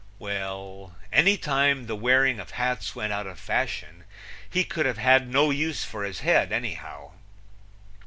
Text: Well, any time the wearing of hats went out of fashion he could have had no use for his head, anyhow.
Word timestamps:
Well, 0.17 0.95
any 1.13 1.37
time 1.37 1.85
the 1.85 1.95
wearing 1.95 2.39
of 2.39 2.49
hats 2.49 2.95
went 2.95 3.13
out 3.13 3.27
of 3.27 3.39
fashion 3.39 4.05
he 4.49 4.63
could 4.63 4.87
have 4.87 4.97
had 4.97 5.29
no 5.29 5.51
use 5.51 5.83
for 5.85 6.03
his 6.03 6.21
head, 6.21 6.51
anyhow. 6.51 7.11